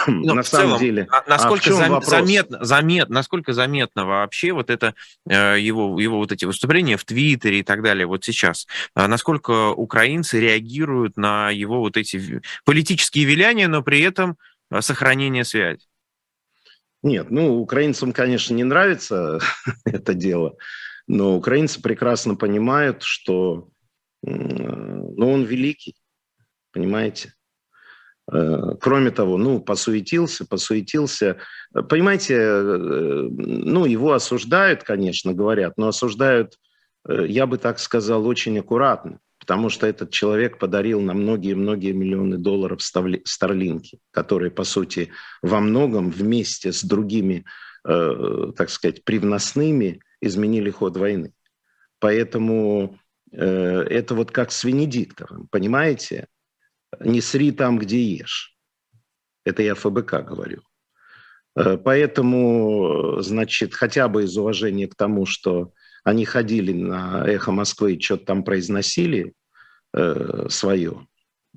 [0.07, 4.69] Но На самом целом, деле, а насколько а зам, заметно, заметно, насколько заметно вообще вот
[4.69, 4.93] это
[5.25, 10.41] его его вот эти выступления в Твиттере и так далее вот сейчас, а насколько украинцы
[10.41, 14.37] реагируют на его вот эти политические виляния, но при этом
[14.81, 15.87] сохранение связи?
[17.03, 19.39] Нет, ну, украинцам, конечно, не нравится
[19.85, 20.55] это дело,
[21.07, 23.69] но украинцы прекрасно понимают, что
[24.23, 25.95] ну, он великий,
[26.71, 27.33] понимаете?
[28.31, 31.37] Э, кроме того, ну, посуетился, посуетился.
[31.89, 36.55] Понимаете, э, ну, его осуждают, конечно, говорят, но осуждают,
[37.07, 42.37] э, я бы так сказал, очень аккуратно потому что этот человек подарил на многие-многие миллионы
[42.37, 45.09] долларов Старлинки, которые, по сути,
[45.41, 47.43] во многом вместе с другими,
[47.83, 51.33] так сказать, привносными изменили ход войны.
[51.99, 52.97] Поэтому
[53.31, 56.27] э, это вот как с Венедиктовым, понимаете?
[56.99, 58.55] Не сри там, где ешь.
[59.45, 60.61] Это я ФБК говорю.
[61.55, 67.93] Э, поэтому, значит, хотя бы из уважения к тому, что они ходили на «Эхо Москвы»
[67.93, 69.33] и что-то там произносили
[69.93, 71.07] э, свое,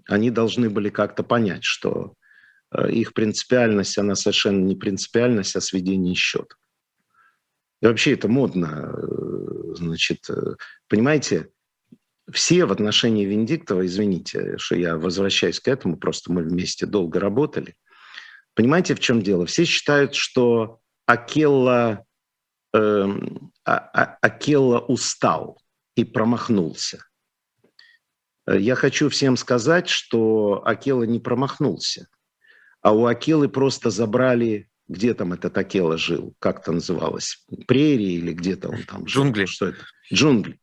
[0.07, 2.15] они должны были как-то понять, что
[2.73, 6.59] э, их принципиальность, она совершенно не принципиальность, а сведение счетов.
[7.83, 8.93] И вообще это модно.
[8.93, 10.55] Э, значит, э,
[10.89, 11.51] понимаете,
[12.33, 17.75] все в отношении Венедиктова, извините, что я возвращаюсь к этому, просто мы вместе долго работали.
[18.55, 19.47] Понимаете, в чем дело?
[19.47, 22.07] Все считают, что Акелла
[22.75, 25.63] Эм, а, а, Акелла устал
[25.95, 27.07] и промахнулся.
[28.49, 32.09] Э, я хочу всем сказать, что Акела не промахнулся,
[32.81, 38.33] а у Акелы просто забрали, где там этот Акела жил, как это называлось, прерии или
[38.33, 39.25] где-то он там жил.
[39.25, 39.47] Джунгли.
[39.47, 39.79] Что это?
[40.13, 40.59] Джунгли.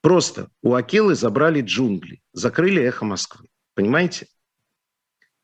[0.00, 3.48] Просто у Акелы забрали джунгли, закрыли эхо Москвы.
[3.74, 4.26] Понимаете?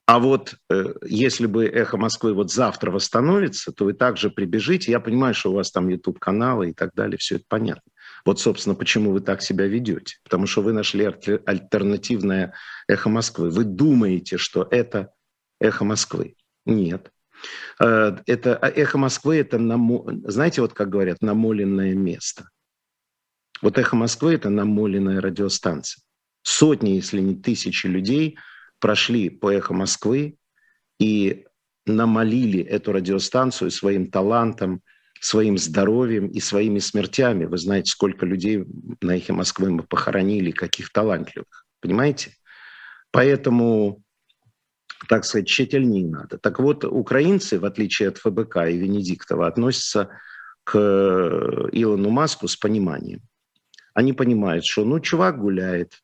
[0.08, 4.90] А вот э, если бы «Эхо Москвы» вот завтра восстановится, то вы также прибежите.
[4.90, 7.92] Я понимаю, что у вас там YouTube-каналы и так далее, все это понятно.
[8.24, 10.16] Вот, собственно, почему вы так себя ведете.
[10.24, 12.54] Потому что вы нашли альтернативное
[12.88, 13.50] «Эхо Москвы».
[13.50, 15.12] Вы думаете, что это
[15.60, 16.36] «Эхо Москвы».
[16.64, 17.12] Нет.
[17.80, 19.58] Э, это а «Эхо Москвы»— это,
[20.24, 22.48] знаете, вот как говорят, намоленное место.
[23.62, 26.02] Вот «Эхо Москвы»— это намоленная радиостанция.
[26.42, 28.38] Сотни, если не тысячи людей–
[28.80, 30.36] прошли по «Эхо Москвы»
[30.98, 31.44] и
[31.86, 34.82] намолили эту радиостанцию своим талантом,
[35.20, 37.46] своим здоровьем и своими смертями.
[37.46, 38.64] Вы знаете, сколько людей
[39.00, 41.66] на «Эхе Москвы» мы похоронили, каких талантливых.
[41.80, 42.34] Понимаете?
[43.10, 44.02] Поэтому,
[45.06, 46.38] так сказать, тщательнее надо.
[46.38, 50.08] Так вот, украинцы, в отличие от ФБК и Венедиктова, относятся
[50.64, 50.76] к
[51.72, 53.20] Илону Маску с пониманием.
[53.94, 56.02] Они понимают, что ну чувак гуляет,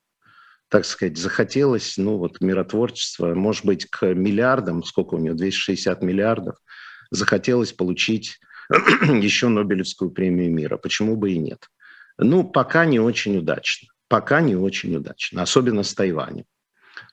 [0.68, 6.56] так сказать, захотелось, ну вот, миротворчество, может быть, к миллиардам, сколько у него, 260 миллиардов,
[7.10, 8.38] захотелось получить
[8.70, 10.76] еще Нобелевскую премию мира.
[10.76, 11.68] Почему бы и нет?
[12.18, 13.88] Ну, пока не очень удачно.
[14.08, 16.44] Пока не очень удачно, особенно с Тайванем.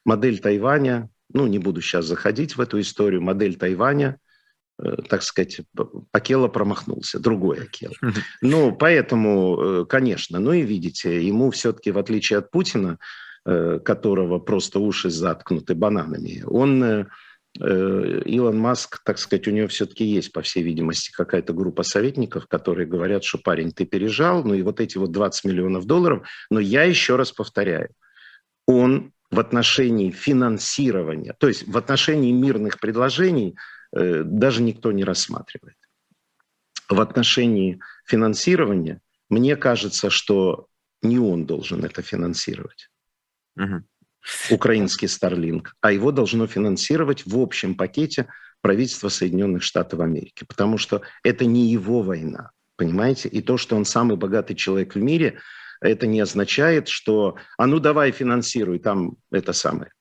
[0.06, 4.18] Модель Тайваня, ну, не буду сейчас заходить в эту историю, модель Тайваня,
[4.82, 5.62] э, так сказать,
[6.12, 7.94] Акела промахнулся, другой Акела.
[8.42, 12.98] Ну, поэтому, э, конечно, ну и видите, ему все-таки, в отличие от Путина,
[13.44, 16.44] которого просто уши заткнуты бананами.
[16.46, 17.08] Он
[17.60, 22.48] Э, Илон Маск, так сказать, у него все-таки есть, по всей видимости, какая-то группа советников,
[22.48, 26.28] которые говорят, что парень, ты пережал, ну и вот эти вот 20 миллионов долларов.
[26.50, 27.90] Но я еще раз повторяю,
[28.68, 33.56] он в отношении финансирования, то есть в отношении мирных предложений
[33.96, 35.78] э, даже никто не рассматривает.
[36.90, 40.68] В отношении финансирования мне кажется, что
[41.02, 42.90] не он должен это финансировать.
[43.56, 43.84] Угу
[44.50, 48.28] украинский Starlink, а его должно финансировать в общем пакете
[48.62, 53.30] правительство Соединенных Штатов Америки, потому что это не его война, понимаете?
[53.30, 55.40] И то, что он самый богатый человек в мире,
[55.82, 59.92] это не означает, что «а ну давай финансируй там это самое»,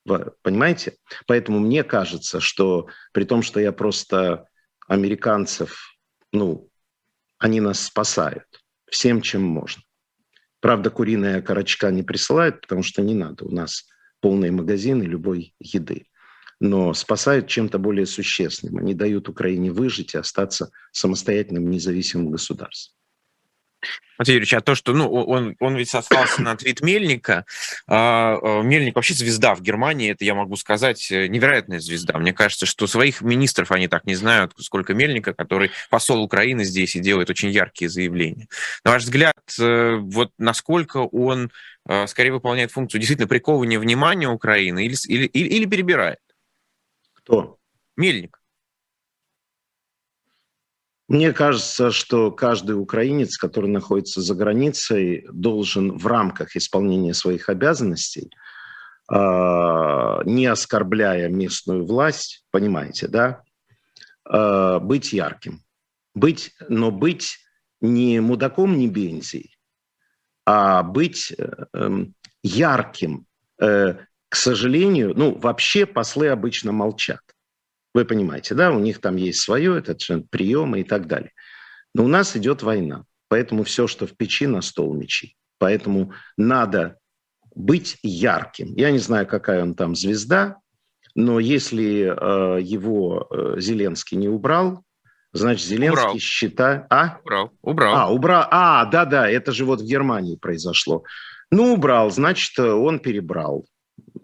[0.43, 0.93] понимаете?
[1.25, 4.45] Поэтому мне кажется, что при том, что я просто
[4.87, 5.97] американцев,
[6.31, 6.69] ну,
[7.39, 8.45] они нас спасают
[8.89, 9.81] всем, чем можно.
[10.59, 13.45] Правда, куриная корочка не присылают, потому что не надо.
[13.45, 13.87] У нас
[14.19, 16.05] полные магазины любой еды.
[16.59, 18.77] Но спасают чем-то более существенным.
[18.77, 23.00] Они дают Украине выжить и остаться самостоятельным независимым государством.
[24.17, 27.45] Матвей Юрьевич, а то, что ну, он, он ведь сослался на твит Мельника.
[27.87, 32.19] А, а, Мельник вообще звезда в Германии, это я могу сказать, э, невероятная звезда.
[32.19, 36.95] Мне кажется, что своих министров они так не знают, сколько Мельника, который посол Украины здесь
[36.95, 38.47] и делает очень яркие заявления.
[38.83, 41.51] На ваш взгляд, э, вот насколько он
[41.87, 46.19] э, скорее выполняет функцию действительно приковывания внимания Украины или, или, или перебирает?
[47.13, 47.57] Кто?
[47.97, 48.40] Мельник.
[51.11, 58.31] Мне кажется, что каждый украинец, который находится за границей, должен в рамках исполнения своих обязанностей,
[59.09, 63.43] а, не оскорбляя местную власть, понимаете, да,
[64.23, 65.59] а, быть ярким.
[66.15, 67.39] Быть, но быть
[67.81, 69.57] не мудаком, не бензией,
[70.45, 73.25] а быть э, эм, ярким.
[73.61, 73.95] Э,
[74.29, 77.19] к сожалению, ну, вообще послы обычно молчат.
[77.93, 79.95] Вы понимаете, да, у них там есть свое, это
[80.29, 81.31] приемы и так далее.
[81.93, 85.35] Но у нас идет война, поэтому все, что в печи, на стол мечи.
[85.57, 86.97] Поэтому надо
[87.53, 88.73] быть ярким.
[88.75, 90.57] Я не знаю, какая он там звезда,
[91.15, 94.83] но если э, его э, Зеленский не убрал,
[95.33, 96.19] значит, Зеленский убрал.
[96.19, 96.85] считает...
[96.89, 97.19] А?
[97.23, 97.51] Убрал.
[97.61, 97.95] Убрал.
[97.95, 98.47] А, убрал.
[98.49, 101.03] А, да-да, это же вот в Германии произошло.
[101.51, 103.65] Ну, убрал, значит, он перебрал.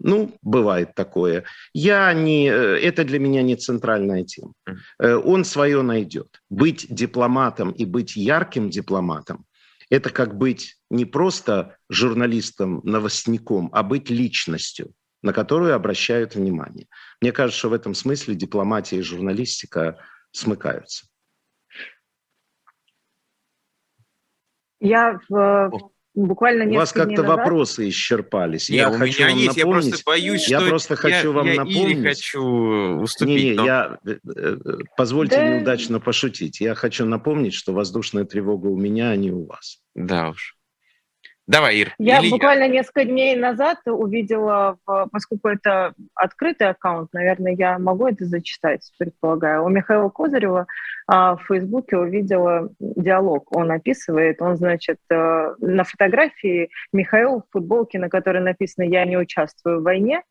[0.00, 1.44] Ну, бывает такое.
[1.72, 4.52] Я не, э, это для меня не центральная тема.
[4.98, 6.40] Э, он свое найдет.
[6.50, 9.44] Быть дипломатом и быть ярким дипломатом–
[9.90, 16.86] это как быть не просто журналистом, новостником, а быть личностью, на которую обращают внимание.
[17.20, 19.98] Мне кажется, что в этом смысле дипломатия и журналистика
[20.32, 21.06] смыкаются.
[24.80, 28.68] Я в буквально несколько У вас как-то вопросы исчерпались.
[28.68, 31.16] Нет, я у хочу меня вам есть, напомнить, я просто боюсь, я что просто хочу
[31.16, 32.02] я, вам я напомнить.
[32.02, 32.42] Хочу
[33.00, 33.36] уступить.
[33.36, 33.66] Не, не, но...
[33.66, 34.56] я э, э,
[34.96, 35.48] позвольте да...
[35.48, 36.60] неудачно пошутить.
[36.60, 39.78] Я хочу напомнить, что воздушная тревога у меня, а не у вас.
[39.94, 40.57] Да уж.
[41.48, 41.94] Давай, Ир.
[41.98, 42.68] Я Или буквально я.
[42.68, 49.64] несколько дней назад увидела, поскольку это открытый аккаунт, наверное, я могу это зачитать, предполагаю.
[49.64, 50.66] У Михаила Козырева
[51.06, 53.56] а, в Фейсбуке увидела диалог.
[53.56, 59.16] Он описывает, он, значит, э, на фотографии Михаил в футболке, на которой написано «Я не
[59.16, 60.22] участвую в войне»,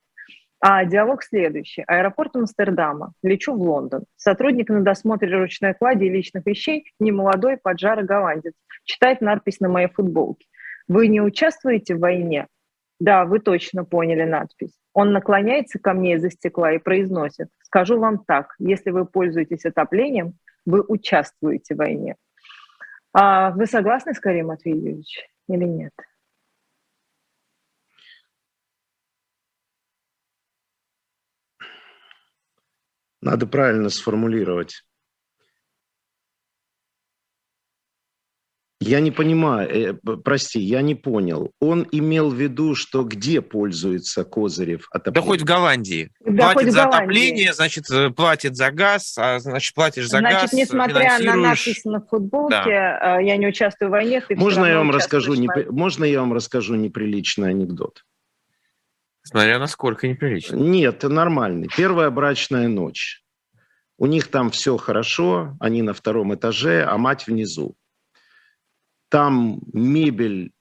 [0.60, 1.84] а диалог следующий.
[1.88, 3.14] Аэропорт Амстердама.
[3.24, 4.04] Лечу в Лондон.
[4.18, 8.54] Сотрудник на досмотре ручной клади и личных вещей, немолодой, поджарый голландец.
[8.84, 10.46] Читает надпись на моей футболке.
[10.88, 12.48] Вы не участвуете в войне?
[13.00, 14.74] Да, вы точно поняли надпись.
[14.94, 20.38] Он наклоняется ко мне из-за стекла и произносит, скажу вам так, если вы пользуетесь отоплением,
[20.66, 22.16] вы участвуете в войне.
[23.14, 25.94] А вы согласны с Карим Матвеевич или нет?
[33.22, 34.84] Надо правильно сформулировать.
[38.88, 41.52] Я не понимаю, э, прости, я не понял.
[41.60, 45.14] Он имел в виду, что где пользуется Козырев отоплением?
[45.14, 46.10] Да хоть в Голландии.
[46.22, 46.98] Да платит за Голландии.
[46.98, 51.84] отопление, значит, э, платит за газ, а значит, платишь за значит, газ, несмотря на надпись
[51.84, 53.20] на футболке, да.
[53.20, 56.32] Э, я не участвую в войне, ты можно я вам расскажу, не, Можно я вам
[56.32, 58.06] расскажу неприличный анекдот?
[59.24, 60.56] Смотря насколько неприлично.
[60.56, 61.68] Нет, нормальный.
[61.76, 63.22] Первая брачная ночь.
[63.98, 67.76] У них там все хорошо, они на втором этаже, а мать внизу
[69.10, 70.54] там мебель,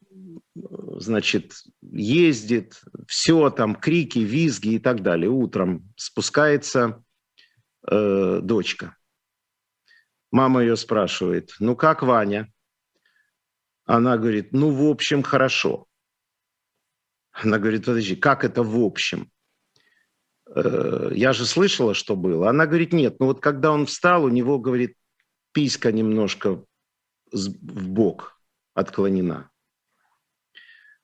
[0.55, 5.31] значит, ездит, все там, крики, визги и так далее.
[5.31, 7.03] Утром спускается
[7.89, 8.97] э, дочка.
[10.31, 12.53] Мама ее спрашивает, ну как Ваня?
[13.85, 15.87] Она говорит, ну в общем хорошо.
[17.33, 19.31] Она говорит, подожди, как это в общем?
[20.55, 22.49] Э, я же слышала, что было.
[22.49, 24.97] Она говорит, нет, ну вот когда он встал, у него, говорит,
[25.53, 26.65] писька немножко
[27.33, 28.36] в бок
[28.77, 29.51] отклонена.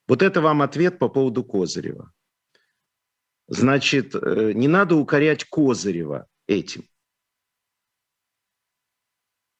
[0.06, 2.12] Вот это вам ответ по поводу Козырева.
[3.48, 6.88] Значит, э, не надо укорять Козырева этим.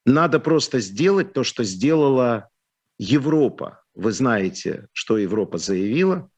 [0.05, 2.51] Надо просто сделать то, что сделала
[2.99, 3.83] Европа.
[3.95, 6.31] Вы знаете, что Европа заявила.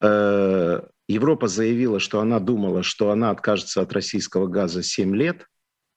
[0.00, 5.46] Э, Европа заявила, что она думала, что она откажется от российского газа 7 лет,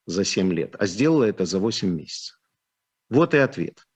[0.05, 2.39] за 7 лет, а сделала это за 8 месяцев.
[3.09, 3.88] Вот и ответ.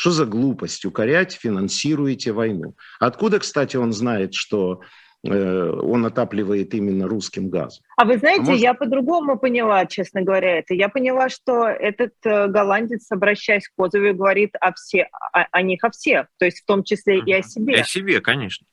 [0.00, 2.74] Что за глупость укорять, финансируете войну?
[3.00, 4.80] Откуда, кстати, он знает, что
[5.22, 7.84] э, он отапливает именно русским газом.
[7.98, 8.62] А вы знаете, а может...
[8.62, 10.72] я по-другому поняла, честно говоря, это.
[10.72, 15.84] Я поняла, что этот э, голландец, обращаясь к Козову, говорит о, все, о, о них,
[15.84, 17.74] о всех, то есть в том числе и о себе.
[17.74, 18.66] И о себе, конечно.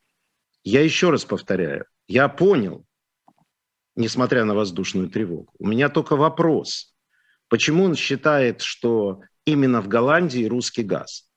[0.63, 2.85] Я еще раз повторяю, я понял,
[3.97, 5.51] несмотря на воздушную тревогу.
[5.59, 6.95] У меня только вопрос,
[7.49, 11.29] почему он считает, что именно в Голландии русский газ?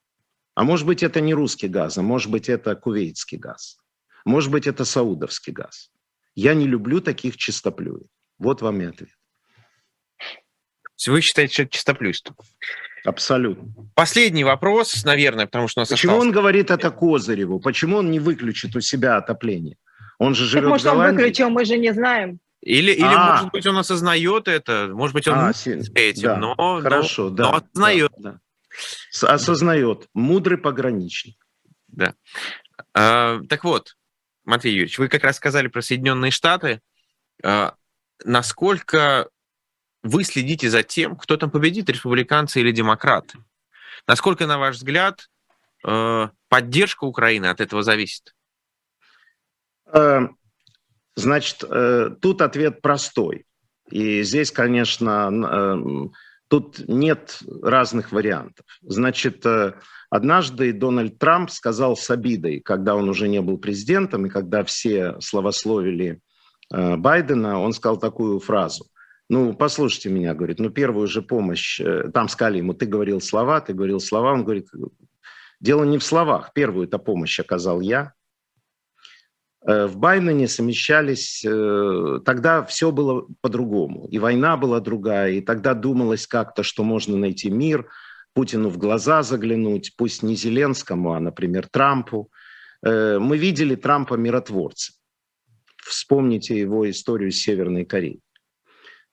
[0.55, 3.79] А может быть, это не русский газ, а может быть, это кувейтский газ.
[4.25, 5.91] Может быть, это саудовский газ.
[6.35, 8.07] Я не люблю таких чистоплюев.
[8.39, 9.11] Вот вам и ответ.
[11.07, 12.37] Вы считаете, что это чистоплюйство?
[13.05, 13.73] Абсолютно.
[13.95, 16.29] Последний вопрос, наверное, потому что у нас Почему остался...
[16.29, 17.59] он говорит это Козыреву?
[17.61, 19.79] Почему он не выключит у себя отопление?
[20.19, 21.11] Он же живет так, может, в Голландии.
[21.11, 22.41] он выключил, мы же не знаем.
[22.63, 23.33] Или, или а.
[23.33, 26.37] может быть, он осознает это, может быть, он а, с этим, да.
[26.37, 28.13] но, Хорошо, но, да, но осознает.
[28.19, 28.41] Да,
[29.23, 29.29] да.
[29.29, 30.09] Осознает.
[30.13, 31.37] Мудрый пограничник.
[31.89, 32.15] Да.
[32.93, 33.97] А, так вот,
[34.45, 36.83] Матвей Юрьевич, вы как раз сказали про Соединенные Штаты.
[37.43, 37.75] А,
[38.25, 39.31] насколько
[40.03, 43.39] вы следите за тем, кто там победит, республиканцы или демократы.
[44.07, 45.29] Насколько, на ваш взгляд,
[45.87, 48.35] э, поддержка Украины от этого зависит?
[51.17, 53.45] Э, значит, э, тут ответ простой.
[53.91, 56.13] И здесь, конечно,
[56.47, 58.65] тут нет разных вариантов.
[58.83, 59.45] Значит,
[60.11, 65.17] однажды Дональд Трамп сказал с обидой, когда он уже не был президентом, и когда все
[65.21, 66.21] славословили
[66.71, 68.87] Байдена, он сказал такую фразу–
[69.31, 73.61] ну, послушайте меня, говорит, ну, первую же помощь, э, там сказали ему, ты говорил слова,
[73.61, 74.67] ты говорил слова, он говорит,
[75.61, 78.13] дело не в словах, первую это помощь оказал я.
[79.67, 85.75] Э, в Байдене совмещались, э, тогда все было по-другому, и война была другая, и тогда
[85.75, 87.89] думалось как-то, что можно найти мир,
[88.33, 92.31] Путину в глаза заглянуть, пусть не Зеленскому, а, например, Трампу.
[92.81, 94.95] Мы видели Трампа миротворцем.
[95.79, 98.23] Вспомните его историю с Северной Кореей.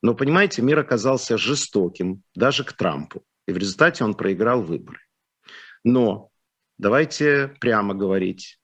[0.03, 3.23] Но, понимаете, мир оказался жестоким даже к Трампу.
[3.47, 4.99] И в результате он проиграл выборы.
[5.83, 6.29] Но
[6.77, 8.59] давайте прямо говорить.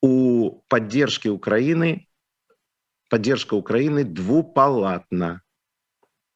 [0.00, 2.08] У поддержки Украины,
[3.10, 5.42] поддержка Украины двупалатна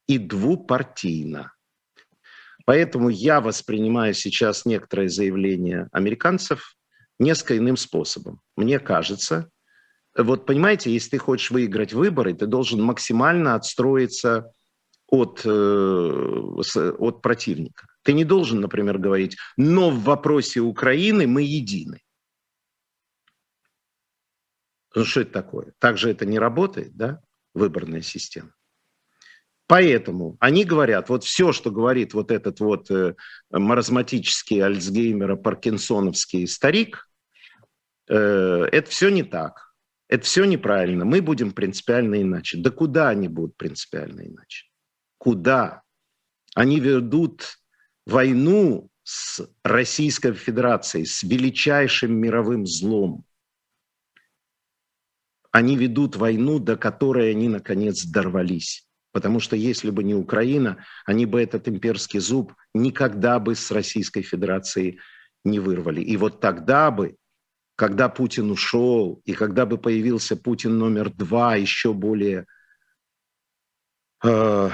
[0.07, 1.53] и двупартийна.
[2.65, 6.77] Поэтому я воспринимаю сейчас некоторые заявления американцев
[7.19, 8.41] несколько иным способом.
[8.57, 9.51] Мне кажется,
[10.17, 14.53] вот понимаете, если ты хочешь выиграть выборы, ты должен максимально отстроиться
[15.07, 15.49] от, э,
[16.99, 17.87] от противника.
[18.03, 22.01] Ты не должен, например, говорить, но в вопросе Украины мы едины.
[24.95, 25.73] Ну что это такое?
[25.79, 27.21] Так же это не работает, да,
[27.55, 28.53] выборная система.
[29.67, 33.15] Поэтому они говорят, вот все, что говорит вот этот вот э,
[33.51, 37.07] маразматический Альцгеймера, паркинсоновский старик,
[38.09, 38.15] э,
[38.73, 39.69] это все не так.
[40.09, 41.05] Это все неправильно.
[41.05, 42.57] Мы будем принципиально иначе.
[42.57, 44.69] Да куда они будут принципиально иначе?
[45.19, 45.83] Куда?
[46.55, 47.59] Они ведут
[48.07, 53.25] войну с Российской Федерацией, с величайшим мировым злом.
[55.51, 58.87] Они ведут войну, до которой они, наконец, дорвались.
[59.13, 64.23] Потому что если бы не Украина, они бы этот имперский зуб никогда бы с Российской
[64.23, 65.01] Федерацией
[65.45, 66.03] не вырвали.
[66.03, 67.17] И вот тогда бы
[67.79, 72.45] когда Путин ушел, и когда бы появился Путин номер два, еще более
[74.25, 74.71] э,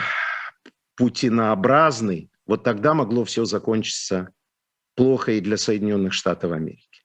[0.97, 4.31] путинообразный, вот тогда могло все закончиться
[4.95, 7.05] плохо и для Соединенных Штатов Америки.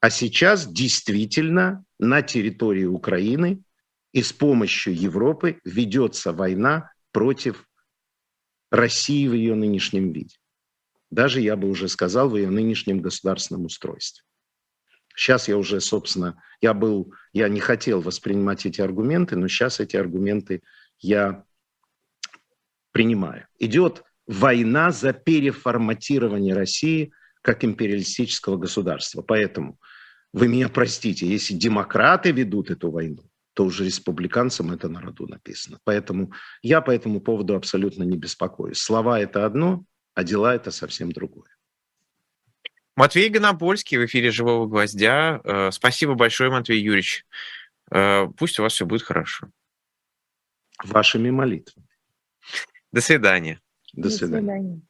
[0.00, 3.62] А сейчас действительно на территории Украины
[4.12, 7.66] и с помощью Европы ведется война против
[8.70, 10.36] России в ее нынешнем виде.
[11.10, 14.24] Даже, я бы уже сказал, в ее нынешнем государственном устройстве.
[15.16, 19.96] Сейчас я уже, собственно, я был, я не хотел воспринимать эти аргументы, но сейчас эти
[19.96, 20.62] аргументы
[20.98, 21.44] я
[22.90, 23.46] принимаю.
[23.58, 29.22] Идет война за переформатирование России как империалистического государства.
[29.22, 29.78] Поэтому
[30.34, 33.22] Вы меня простите, если демократы ведут эту войну,
[33.52, 35.78] то уже республиканцам это на роду написано.
[35.84, 38.78] Поэтому я по этому поводу абсолютно не беспокоюсь.
[38.78, 41.56] Слова– это одно, а дела– это совсем другое.
[42.96, 45.40] Матвей Гонопольский в эфире «Живого гвоздя».
[45.44, 47.24] Э, спасибо большое, Матвей Юрьевич.
[47.92, 49.50] Э, пусть у вас все будет хорошо.
[50.82, 51.86] Вашими молитвами.
[52.90, 53.60] До свидания.
[53.92, 54.40] До свидания.
[54.40, 54.80] До свидания.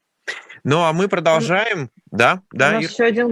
[0.64, 1.90] Ну, а мы продолжаем.
[2.10, 2.70] Да, да.
[2.70, 3.22] У нас еще один